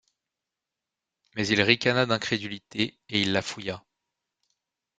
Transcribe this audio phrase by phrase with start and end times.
[1.35, 3.83] Mais il ricana d’incrédulité, et il la fouilla.